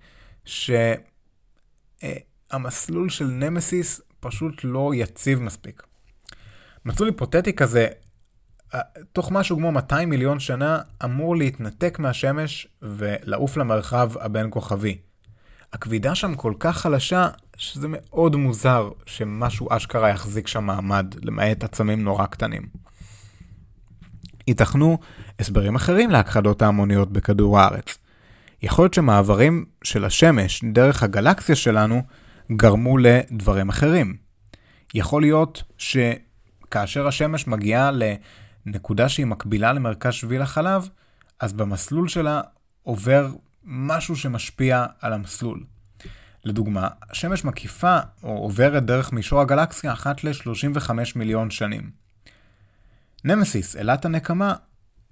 שהמסלול 2.05 3.09
של 3.09 3.25
נמסיס 3.25 4.01
פשוט 4.19 4.63
לא 4.63 4.91
יציב 4.95 5.41
מספיק. 5.41 5.83
מסלול 6.87 7.09
היפותטי 7.09 7.53
כזה, 7.53 7.87
אה, 8.73 8.79
תוך 9.13 9.31
משהו 9.31 9.57
כמו 9.57 9.71
200 9.71 10.09
מיליון 10.09 10.39
שנה, 10.39 10.79
אמור 11.03 11.35
להתנתק 11.35 11.99
מהשמש 11.99 12.67
ולעוף 12.81 13.57
למרחב 13.57 14.11
הבין 14.19 14.47
כוכבי. 14.49 14.97
הכבידה 15.73 16.15
שם 16.15 16.35
כל 16.35 16.53
כך 16.59 16.77
חלשה, 16.77 17.27
שזה 17.57 17.87
מאוד 17.89 18.35
מוזר 18.35 18.89
שמשהו 19.05 19.67
אשכרה 19.71 20.09
יחזיק 20.09 20.47
שם 20.47 20.63
מעמד, 20.63 21.13
למעט 21.23 21.63
עצמים 21.63 22.03
נורא 22.03 22.25
קטנים. 22.25 22.67
ייתכנו 24.47 24.97
הסברים 25.39 25.75
אחרים 25.75 26.09
להכחדות 26.09 26.61
ההמוניות 26.61 27.11
בכדור 27.11 27.59
הארץ. 27.59 27.97
יכול 28.61 28.83
להיות 28.83 28.93
שמעברים 28.93 29.65
של 29.83 30.05
השמש 30.05 30.63
דרך 30.73 31.03
הגלקסיה 31.03 31.55
שלנו 31.55 32.01
גרמו 32.51 32.97
לדברים 32.97 33.69
אחרים. 33.69 34.17
יכול 34.93 35.21
להיות 35.21 35.63
שכאשר 36.67 37.07
השמש 37.07 37.47
מגיעה 37.47 37.91
לנקודה 38.65 39.09
שהיא 39.09 39.25
מקבילה 39.25 39.73
למרכז 39.73 40.13
שביל 40.13 40.41
החלב, 40.41 40.89
אז 41.39 41.53
במסלול 41.53 42.07
שלה 42.07 42.41
עובר 42.83 43.27
משהו 43.63 44.15
שמשפיע 44.15 44.85
על 45.01 45.13
המסלול. 45.13 45.63
לדוגמה, 46.45 46.87
השמש 47.09 47.45
מקיפה 47.45 47.99
או 48.23 48.37
עוברת 48.37 48.83
דרך 48.83 49.13
מישור 49.13 49.41
הגלקסיה 49.41 49.93
אחת 49.93 50.23
ל-35 50.23 50.91
מיליון 51.15 51.51
שנים. 51.51 51.91
נמסיס, 53.23 53.75
אלת 53.75 54.05
הנקמה, 54.05 54.53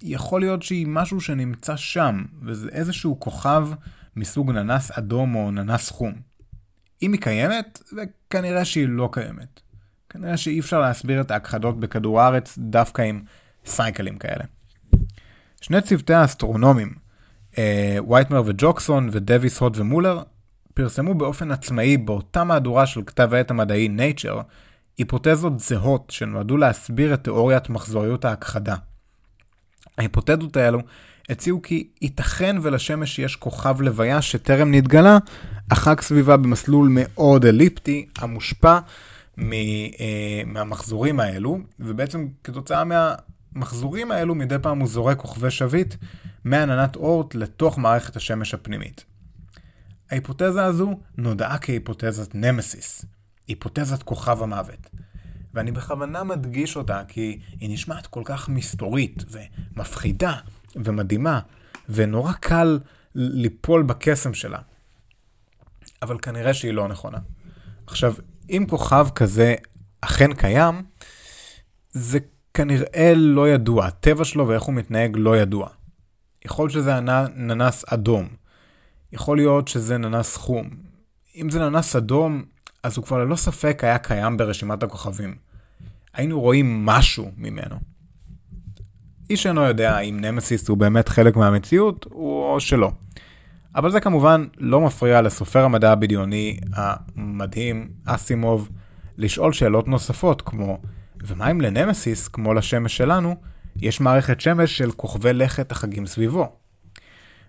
יכול 0.02 0.40
להיות 0.40 0.62
שהיא 0.62 0.86
משהו 0.86 1.20
שנמצא 1.20 1.76
שם, 1.76 2.24
וזה 2.42 2.68
איזשהו 2.72 3.20
כוכב 3.20 3.68
מסוג 4.16 4.50
ננס 4.50 4.90
אדום 4.98 5.34
או 5.34 5.50
ננס 5.50 5.90
חום. 5.90 6.12
אם 7.02 7.12
היא 7.12 7.20
קיימת, 7.20 7.82
וכנראה 7.92 8.64
שהיא 8.64 8.88
לא 8.88 9.08
קיימת. 9.12 9.60
כנראה 10.10 10.36
שאי 10.36 10.60
אפשר 10.60 10.80
להסביר 10.80 11.20
את 11.20 11.30
ההכחדות 11.30 11.80
בכדור 11.80 12.20
הארץ 12.20 12.58
דווקא 12.58 13.02
עם 13.02 13.22
סייקלים 13.66 14.16
כאלה. 14.16 14.44
שני 15.60 15.80
צוותי 15.80 16.14
האסטרונומים, 16.14 16.94
אה, 17.58 17.98
וייטמר 18.08 18.42
וג'וקסון 18.46 19.08
ודוויס 19.12 19.60
הוט 19.60 19.78
ומולר, 19.78 20.22
פרסמו 20.74 21.14
באופן 21.14 21.50
עצמאי 21.50 21.96
באותה 21.96 22.44
מהדורה 22.44 22.86
של 22.86 23.00
כתב 23.06 23.34
העת 23.34 23.50
המדעי 23.50 23.88
Nature, 23.98 24.42
היפותזות 24.98 25.60
זהות 25.60 26.10
שנועדו 26.10 26.56
להסביר 26.56 27.14
את 27.14 27.24
תיאוריית 27.24 27.68
מחזוריות 27.68 28.24
ההכחדה. 28.24 28.74
ההיפותזות 29.98 30.56
האלו 30.56 30.80
הציעו 31.28 31.62
כי 31.62 31.88
ייתכן 32.02 32.56
ולשמש 32.62 33.18
יש 33.18 33.36
כוכב 33.36 33.80
לוויה 33.80 34.22
שטרם 34.22 34.74
נתגלה, 34.74 35.18
החג 35.70 36.00
סביבה 36.00 36.36
במסלול 36.36 36.88
מאוד 36.90 37.46
אליפטי, 37.46 38.06
המושפע 38.18 38.78
אה, 39.38 40.42
מהמחזורים 40.46 41.20
האלו, 41.20 41.58
ובעצם 41.80 42.28
כתוצאה 42.44 42.84
מהמחזורים 42.84 44.10
האלו 44.10 44.34
מדי 44.34 44.56
פעם 44.62 44.78
הוא 44.78 44.88
זורק 44.88 45.18
כוכבי 45.18 45.50
שביט 45.50 45.94
מעננת 46.44 46.96
אורט 46.96 47.34
לתוך 47.34 47.78
מערכת 47.78 48.16
השמש 48.16 48.54
הפנימית. 48.54 49.04
ההיפותזה 50.10 50.64
הזו 50.64 51.00
נודעה 51.16 51.58
כהיפותזת 51.58 52.34
נמסיס, 52.34 53.04
היפותזת 53.48 54.02
כוכב 54.02 54.42
המוות. 54.42 54.90
ואני 55.54 55.72
בכוונה 55.72 56.24
מדגיש 56.24 56.76
אותה 56.76 57.02
כי 57.08 57.40
היא 57.60 57.70
נשמעת 57.70 58.06
כל 58.06 58.22
כך 58.24 58.48
מסתורית 58.48 59.24
ומפחידה 59.30 60.34
ומדהימה, 60.76 61.40
ונורא 61.88 62.32
קל 62.32 62.78
ליפול 63.14 63.82
בקסם 63.82 64.34
שלה. 64.34 64.58
אבל 66.02 66.18
כנראה 66.18 66.54
שהיא 66.54 66.72
לא 66.72 66.88
נכונה. 66.88 67.18
עכשיו, 67.86 68.14
אם 68.50 68.64
כוכב 68.68 69.06
כזה 69.14 69.54
אכן 70.00 70.34
קיים, 70.34 70.82
זה 71.90 72.18
כנראה 72.54 73.12
לא 73.16 73.48
ידוע. 73.48 73.86
הטבע 73.86 74.24
שלו 74.24 74.48
ואיך 74.48 74.62
הוא 74.62 74.74
מתנהג 74.74 75.16
לא 75.16 75.36
ידוע. 75.36 75.68
יכול 76.44 76.70
שזה 76.70 77.00
ננס 77.36 77.84
אדום. 77.88 78.28
יכול 79.12 79.36
להיות 79.36 79.68
שזה 79.68 79.98
ננס 79.98 80.36
חום. 80.36 80.70
אם 81.36 81.50
זה 81.50 81.70
ננס 81.70 81.96
אדום, 81.96 82.44
אז 82.82 82.96
הוא 82.96 83.04
כבר 83.04 83.18
ללא 83.18 83.36
ספק 83.36 83.84
היה 83.84 83.98
קיים 83.98 84.36
ברשימת 84.36 84.82
הכוכבים. 84.82 85.36
היינו 86.14 86.40
רואים 86.40 86.86
משהו 86.86 87.30
ממנו. 87.36 87.76
איש 89.30 89.46
אינו 89.46 89.62
יודע 89.62 89.98
אם 89.98 90.20
נמסיס 90.20 90.68
הוא 90.68 90.78
באמת 90.78 91.08
חלק 91.08 91.36
מהמציאות 91.36 92.06
או 92.10 92.56
שלא. 92.58 92.90
אבל 93.76 93.90
זה 93.90 94.00
כמובן 94.00 94.46
לא 94.58 94.80
מפריע 94.80 95.22
לסופר 95.22 95.64
המדע 95.64 95.92
הבדיוני 95.92 96.60
המדהים, 96.72 97.88
אסימוב, 98.04 98.68
לשאול 99.18 99.52
שאלות 99.52 99.88
נוספות 99.88 100.42
כמו, 100.42 100.78
ומה 101.26 101.50
אם 101.50 101.60
לנמסיס, 101.60 102.28
כמו 102.28 102.54
לשמש 102.54 102.96
שלנו, 102.96 103.36
יש 103.76 104.00
מערכת 104.00 104.40
שמש 104.40 104.78
של 104.78 104.92
כוכבי 104.92 105.32
לכת 105.32 105.72
החגים 105.72 106.06
סביבו? 106.06 106.52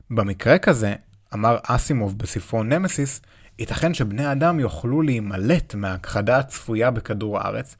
במקרה 0.10 0.57
כזה, 0.57 0.96
אמר 1.34 1.57
אסימוב 1.63 2.17
בספרו 2.17 2.63
נמסיס, 2.63 3.22
ייתכן 3.60 3.93
שבני 3.93 4.31
אדם 4.31 4.60
יוכלו 4.60 5.01
להימלט 5.01 5.75
מההכחדה 5.75 6.38
הצפויה 6.38 6.91
בכדור 6.91 7.39
הארץ, 7.39 7.75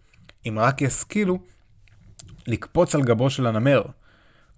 אם 0.48 0.60
רק 0.60 0.82
ישכילו 0.82 1.40
לקפוץ 2.48 2.96
על 2.96 3.02
גבו 3.02 3.30
של 3.30 3.48
הנמר. 3.48 3.82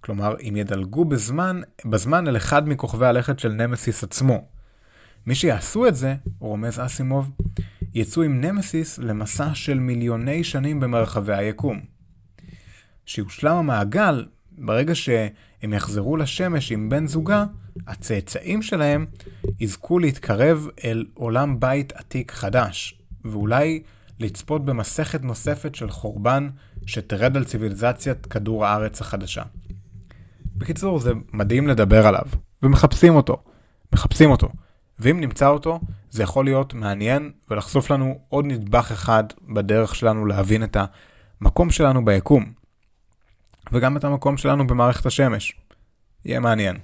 כלומר, 0.01 0.35
אם 0.41 0.55
ידלגו 0.55 1.05
בזמן, 1.05 1.61
בזמן 1.85 2.27
אל 2.27 2.37
אחד 2.37 2.69
מכוכבי 2.69 3.05
הלכת 3.05 3.39
של 3.39 3.51
נמסיס 3.51 4.03
עצמו. 4.03 4.45
מי 5.25 5.35
שיעשו 5.35 5.87
את 5.87 5.95
זה, 5.95 6.15
רומז 6.39 6.79
אסימוב, 6.79 7.31
יצאו 7.93 8.23
עם 8.23 8.41
נמסיס 8.41 8.99
למסע 8.99 9.49
של 9.53 9.79
מיליוני 9.79 10.43
שנים 10.43 10.79
במרחבי 10.79 11.33
היקום. 11.33 11.79
כשיושלם 13.05 13.55
המעגל, 13.55 14.25
ברגע 14.51 14.95
שהם 14.95 15.73
יחזרו 15.73 16.17
לשמש 16.17 16.71
עם 16.71 16.89
בן 16.89 17.07
זוגה, 17.07 17.45
הצאצאים 17.87 18.61
שלהם 18.61 19.05
יזכו 19.59 19.99
להתקרב 19.99 20.67
אל 20.83 21.05
עולם 21.13 21.59
בית 21.59 21.93
עתיק 21.93 22.31
חדש, 22.31 22.99
ואולי 23.25 23.83
לצפות 24.19 24.65
במסכת 24.65 25.21
נוספת 25.23 25.75
של 25.75 25.89
חורבן 25.89 26.49
שתרד 26.85 27.37
על 27.37 27.43
ציוויליזציית 27.43 28.25
כדור 28.25 28.65
הארץ 28.65 29.01
החדשה. 29.01 29.43
בקיצור, 30.59 30.99
זה 30.99 31.11
מדהים 31.33 31.67
לדבר 31.67 32.07
עליו, 32.07 32.25
ומחפשים 32.63 33.15
אותו. 33.15 33.43
מחפשים 33.93 34.31
אותו. 34.31 34.49
ואם 34.99 35.19
נמצא 35.19 35.47
אותו, 35.47 35.79
זה 36.09 36.23
יכול 36.23 36.45
להיות 36.45 36.73
מעניין 36.73 37.31
ולחשוף 37.49 37.91
לנו 37.91 38.19
עוד 38.29 38.45
נדבך 38.45 38.91
אחד 38.91 39.23
בדרך 39.53 39.95
שלנו 39.95 40.25
להבין 40.25 40.63
את 40.63 40.77
המקום 41.41 41.69
שלנו 41.69 42.05
ביקום. 42.05 42.53
וגם 43.71 43.97
את 43.97 44.03
המקום 44.03 44.37
שלנו 44.37 44.67
במערכת 44.67 45.05
השמש. 45.05 45.53
יהיה 46.25 46.39
מעניין. 46.39 46.77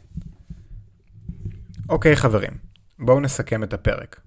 אוקיי 1.90 2.16
חברים, 2.16 2.52
בואו 3.00 3.20
נסכם 3.20 3.64
את 3.64 3.74
הפרק. 3.74 4.20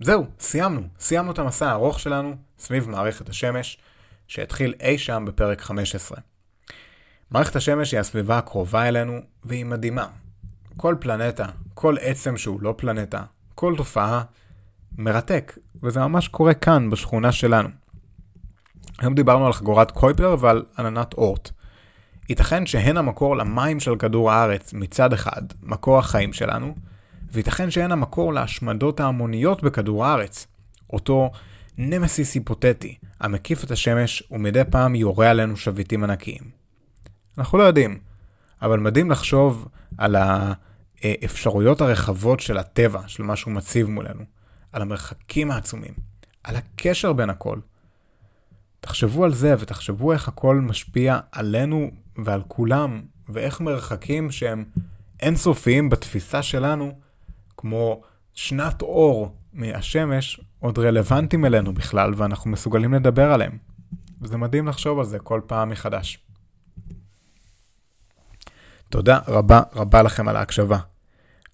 זהו, 0.00 0.26
סיימנו. 0.40 0.82
סיימנו 1.00 1.32
את 1.32 1.38
המסע 1.38 1.68
הארוך 1.68 2.00
שלנו 2.00 2.36
סביב 2.58 2.88
מערכת 2.88 3.28
השמש, 3.28 3.78
שהתחיל 4.26 4.74
אי 4.80 4.98
שם 4.98 5.24
בפרק 5.26 5.60
15. 5.60 6.18
מערכת 7.30 7.56
השמש 7.56 7.92
היא 7.92 8.00
הסביבה 8.00 8.38
הקרובה 8.38 8.88
אלינו, 8.88 9.20
והיא 9.44 9.64
מדהימה. 9.64 10.06
כל 10.76 10.94
פלנטה, 11.00 11.46
כל 11.74 11.96
עצם 12.00 12.36
שהוא 12.36 12.62
לא 12.62 12.74
פלנטה, 12.76 13.22
כל 13.54 13.74
תופעה, 13.76 14.22
מרתק, 14.98 15.58
וזה 15.82 16.00
ממש 16.00 16.28
קורה 16.28 16.54
כאן, 16.54 16.90
בשכונה 16.90 17.32
שלנו. 17.32 17.68
היום 18.98 19.14
דיברנו 19.14 19.46
על 19.46 19.52
חגורת 19.52 19.90
קויפלר 19.90 20.36
ועל 20.40 20.64
עננת 20.78 21.14
אורט. 21.14 21.50
ייתכן 22.28 22.66
שהן 22.66 22.96
המקור 22.96 23.36
למים 23.36 23.80
של 23.80 23.96
כדור 23.96 24.32
הארץ 24.32 24.72
מצד 24.72 25.12
אחד, 25.12 25.42
מקור 25.62 25.98
החיים 25.98 26.32
שלנו, 26.32 26.74
וייתכן 27.32 27.70
שהן 27.70 27.92
המקור 27.92 28.32
להשמדות 28.32 29.00
ההמוניות 29.00 29.62
בכדור 29.62 30.06
הארץ, 30.06 30.46
אותו 30.92 31.30
נמסיס 31.78 32.34
היפותטי, 32.34 32.98
המקיף 33.20 33.64
את 33.64 33.70
השמש 33.70 34.22
ומדי 34.30 34.62
פעם 34.70 34.94
יורה 34.94 35.30
עלינו 35.30 35.56
שביטים 35.56 36.04
ענקיים. 36.04 36.57
אנחנו 37.38 37.58
לא 37.58 37.62
יודעים, 37.62 37.98
אבל 38.62 38.80
מדהים 38.80 39.10
לחשוב 39.10 39.68
על 39.98 40.16
האפשרויות 40.16 41.80
הרחבות 41.80 42.40
של 42.40 42.58
הטבע, 42.58 43.00
של 43.06 43.22
מה 43.22 43.36
שהוא 43.36 43.52
מציב 43.52 43.88
מולנו, 43.88 44.24
על 44.72 44.82
המרחקים 44.82 45.50
העצומים, 45.50 45.94
על 46.44 46.56
הקשר 46.56 47.12
בין 47.12 47.30
הכל. 47.30 47.58
תחשבו 48.80 49.24
על 49.24 49.32
זה 49.32 49.54
ותחשבו 49.58 50.12
איך 50.12 50.28
הכל 50.28 50.56
משפיע 50.56 51.18
עלינו 51.32 51.90
ועל 52.16 52.42
כולם, 52.48 53.02
ואיך 53.28 53.60
מרחקים 53.60 54.30
שהם 54.30 54.64
אינסופיים 55.20 55.90
בתפיסה 55.90 56.42
שלנו, 56.42 56.92
כמו 57.56 58.02
שנת 58.34 58.82
אור 58.82 59.34
מהשמש, 59.52 60.40
עוד 60.60 60.78
רלוונטיים 60.78 61.44
אלינו 61.44 61.74
בכלל, 61.74 62.12
ואנחנו 62.16 62.50
מסוגלים 62.50 62.94
לדבר 62.94 63.32
עליהם. 63.32 63.58
וזה 64.22 64.36
מדהים 64.36 64.68
לחשוב 64.68 64.98
על 64.98 65.04
זה 65.04 65.18
כל 65.18 65.40
פעם 65.46 65.68
מחדש. 65.68 66.27
תודה 68.90 69.18
רבה 69.28 69.62
רבה 69.74 70.02
לכם 70.02 70.28
על 70.28 70.36
ההקשבה. 70.36 70.78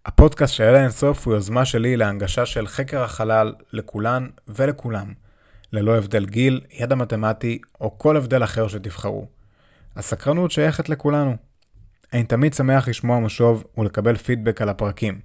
הפודקאסט 0.07 0.55
של 0.55 0.75
אינסוף 0.75 1.27
הוא 1.27 1.35
יוזמה 1.35 1.65
שלי 1.65 1.97
להנגשה 1.97 2.47
של 2.47 2.67
חקר 2.67 3.03
החלל 3.03 3.55
לכולן 3.73 4.29
ולכולם, 4.49 5.13
ללא 5.73 5.97
הבדל 5.97 6.27
גיל, 6.27 6.61
ידע 6.71 6.95
מתמטי 6.95 7.59
או 7.81 7.99
כל 7.99 8.17
הבדל 8.17 8.45
אחר 8.45 8.69
שתבחרו. 8.69 9.27
הסקרנות 9.97 10.51
שייכת 10.51 10.89
לכולנו. 10.89 11.37
אני 12.13 12.25
תמיד 12.25 12.55
שמח 12.55 12.89
לשמוע 12.89 13.21
משוב 13.21 13.65
ולקבל 13.79 14.17
פידבק 14.17 14.63
על 14.63 14.69
הפרקים. 14.69 15.21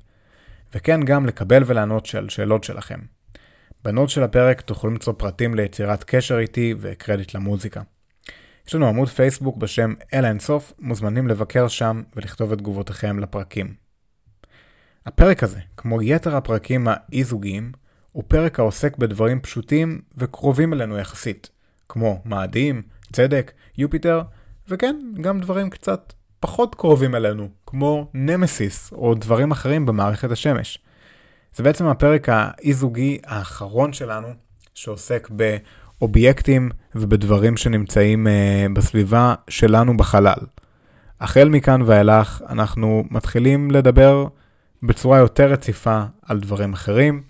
וכן 0.76 1.04
גם 1.04 1.26
לקבל 1.26 1.64
ולענות 1.66 2.16
על 2.18 2.30
שאלות 2.30 2.64
שלכם. 2.64 3.00
בנוט 3.84 4.10
של 4.10 4.24
הפרק 4.24 4.62
תוכלו 4.62 4.90
למצוא 4.90 5.14
פרטים 5.18 5.56
ליצירת 5.56 6.04
קשר 6.04 6.40
איתי 6.40 6.74
וקרדיט 6.80 7.34
למוזיקה. 7.34 7.82
יש 8.70 8.76
לנו 8.76 8.88
עמוד 8.88 9.10
פייסבוק 9.10 9.58
בשם 9.58 9.94
אל 10.14 10.26
האינסוף, 10.26 10.74
מוזמנים 10.80 11.28
לבקר 11.28 11.68
שם 11.68 12.02
ולכתוב 12.16 12.52
את 12.52 12.58
תגובותיכם 12.58 13.20
לפרקים. 13.20 13.74
הפרק 15.06 15.44
הזה, 15.44 15.60
כמו 15.78 16.02
יתר 16.02 16.36
הפרקים 16.36 16.88
האי-זוגיים, 16.88 17.72
הוא 18.12 18.24
פרק 18.28 18.60
העוסק 18.60 18.98
בדברים 18.98 19.42
פשוטים 19.42 20.02
וקרובים 20.18 20.74
אלינו 20.74 20.98
יחסית, 20.98 21.50
כמו 21.90 22.22
מאדים, 22.26 22.82
צדק, 23.14 23.52
יופיטר, 23.78 24.22
וכן, 24.68 24.96
גם 25.22 25.40
דברים 25.40 25.70
קצת 25.70 26.14
פחות 26.40 26.76
קרובים 26.76 27.16
אלינו, 27.16 27.50
כמו 27.66 28.12
נמסיס 28.14 28.94
או 28.94 29.14
דברים 29.16 29.52
אחרים 29.52 29.86
במערכת 29.86 30.32
השמש. 30.32 30.80
זה 31.54 31.64
בעצם 31.64 31.86
הפרק 31.86 32.30
האי-זוגי 32.30 33.20
האחרון 33.26 33.94
שלנו, 33.94 34.28
שעוסק 34.74 35.30
באובייקטים 36.00 36.70
ובדברים 36.96 37.58
שנמצאים 37.58 38.28
uh, 38.28 38.74
בסביבה 38.74 39.36
שלנו 39.50 39.98
בחלל. 39.98 40.40
החל 41.22 41.50
מכאן 41.50 41.82
ואילך 41.82 42.42
אנחנו 42.50 43.04
מתחילים 43.12 43.72
לדבר 43.72 44.28
בצורה 44.84 45.18
יותר 45.18 45.52
רציפה 45.52 46.04
על 46.22 46.40
דברים 46.40 46.74
אחרים, 46.74 47.24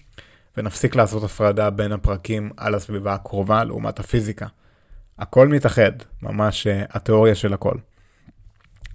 ונפסיק 0.58 0.96
לעשות 0.96 1.24
הפרדה 1.24 1.70
בין 1.70 1.92
הפרקים 1.92 2.50
על 2.58 2.76
הסביבה 2.76 3.14
הקרובה 3.14 3.64
לעומת 3.64 4.00
הפיזיקה. 4.00 4.48
הכל 5.20 5.48
מתאחד, 5.48 5.92
ממש 6.22 6.68
uh, 6.68 6.70
התיאוריה 6.90 7.36
של 7.36 7.54
הכל. 7.54 7.76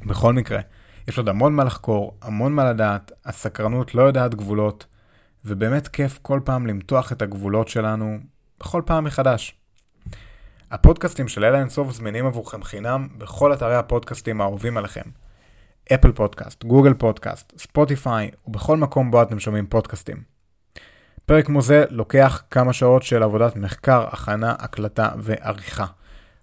בכל 0.06 0.32
מקרה, 0.32 0.60
יש 1.08 1.18
עוד 1.18 1.28
המון 1.28 1.54
מה 1.54 1.64
לחקור, 1.64 2.18
המון 2.22 2.52
מה 2.52 2.70
לדעת, 2.70 3.12
הסקרנות 3.24 3.94
לא 3.94 4.02
יודעת 4.02 4.34
גבולות, 4.34 4.86
ובאמת 5.44 5.88
כיף 5.88 6.18
כל 6.22 6.40
פעם 6.44 6.66
למתוח 6.66 7.12
את 7.12 7.22
הגבולות 7.22 7.68
שלנו 7.68 8.18
בכל 8.60 8.82
פעם 8.86 9.04
מחדש. 9.04 9.63
הפודקאסטים 10.74 11.28
של 11.28 11.44
אלה 11.44 11.58
אינסוף 11.58 11.90
זמינים 11.90 12.26
עבורכם 12.26 12.62
חינם 12.62 13.08
בכל 13.18 13.52
אתרי 13.52 13.76
הפודקאסטים 13.76 14.40
האהובים 14.40 14.76
עליכם. 14.76 15.02
אפל 15.94 16.12
פודקאסט, 16.12 16.64
גוגל 16.64 16.94
פודקאסט, 16.94 17.52
ספוטיפיי 17.58 18.30
ובכל 18.46 18.76
מקום 18.76 19.10
בו 19.10 19.22
אתם 19.22 19.40
שומעים 19.40 19.66
פודקאסטים. 19.66 20.22
פרק 21.26 21.46
כמו 21.46 21.62
זה 21.62 21.84
לוקח 21.90 22.42
כמה 22.50 22.72
שעות 22.72 23.02
של 23.02 23.22
עבודת 23.22 23.56
מחקר, 23.56 24.06
הכנה, 24.12 24.54
הקלטה 24.58 25.10
ועריכה. 25.18 25.86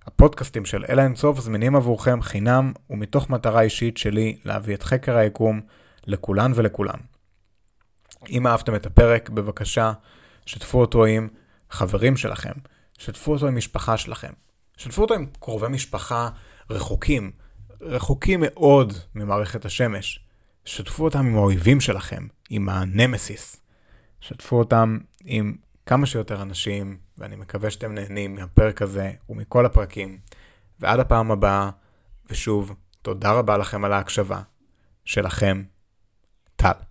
הפודקאסטים 0.05 0.65
של 0.65 0.85
אלה 0.89 1.03
אינסוף 1.03 1.39
זמינים 1.39 1.75
עבורכם 1.75 2.21
חינם 2.21 2.73
ומתוך 2.89 3.29
מטרה 3.29 3.61
אישית 3.61 3.97
שלי 3.97 4.37
להביא 4.45 4.75
את 4.75 4.83
חקר 4.83 5.17
היקום 5.17 5.61
לכולן 6.07 6.51
ולכולם. 6.55 6.99
אם 8.29 8.47
אהבתם 8.47 8.75
את 8.75 8.85
הפרק, 8.85 9.29
בבקשה, 9.29 9.93
שתפו 10.45 10.79
אותו 10.79 11.05
עם 11.05 11.27
חברים 11.69 12.17
שלכם, 12.17 12.53
שתפו 13.01 13.31
אותו 13.31 13.47
עם 13.47 13.55
משפחה 13.55 13.97
שלכם, 13.97 14.31
שתפו 14.77 15.01
אותו 15.01 15.13
עם 15.13 15.25
קרובי 15.39 15.67
משפחה 15.67 16.29
רחוקים, 16.69 17.31
רחוקים 17.81 18.39
מאוד 18.43 18.93
ממערכת 19.15 19.65
השמש. 19.65 20.19
שתפו 20.65 21.03
אותם 21.03 21.25
עם 21.25 21.35
האויבים 21.35 21.81
שלכם, 21.81 22.27
עם 22.49 22.69
הנמסיס. 22.69 23.55
שתפו 24.19 24.59
אותם 24.59 24.97
עם 25.23 25.55
כמה 25.85 26.05
שיותר 26.05 26.41
אנשים, 26.41 26.97
ואני 27.17 27.35
מקווה 27.35 27.71
שאתם 27.71 27.93
נהנים 27.93 28.35
מהפרק 28.35 28.81
הזה 28.81 29.11
ומכל 29.29 29.65
הפרקים. 29.65 30.19
ועד 30.79 30.99
הפעם 30.99 31.31
הבאה, 31.31 31.69
ושוב, 32.29 32.75
תודה 33.01 33.31
רבה 33.31 33.57
לכם 33.57 33.85
על 33.85 33.93
ההקשבה. 33.93 34.41
שלכם, 35.05 35.63
טל. 36.55 36.90